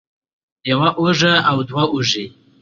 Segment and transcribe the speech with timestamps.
[0.69, 2.25] يوه اوږه او دوه اوږې